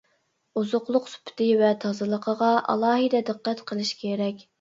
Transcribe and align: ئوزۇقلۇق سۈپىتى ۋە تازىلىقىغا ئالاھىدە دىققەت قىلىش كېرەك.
ئوزۇقلۇق 0.59 1.09
سۈپىتى 1.11 1.49
ۋە 1.59 1.69
تازىلىقىغا 1.83 2.47
ئالاھىدە 2.73 3.21
دىققەت 3.29 3.63
قىلىش 3.73 3.93
كېرەك. 4.01 4.43